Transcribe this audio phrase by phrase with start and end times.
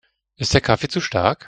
[0.37, 1.37] Ist der Kaffee zu stark?